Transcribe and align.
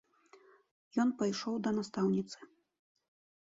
Ён 1.03 1.09
пайшоў 1.21 1.61
да 1.69 1.75
настаўніцы. 1.77 2.39